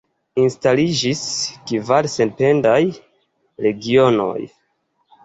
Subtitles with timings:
[0.43, 1.19] Instaliĝis
[1.71, 2.79] kvar sendependaj
[3.67, 4.39] regionoj.